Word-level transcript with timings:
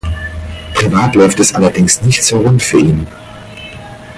Privat 0.73 1.13
läuft 1.13 1.39
es 1.39 1.53
allerdings 1.53 2.01
nicht 2.01 2.23
so 2.23 2.39
rund 2.39 2.63
für 2.63 2.79
ihn. 2.79 3.05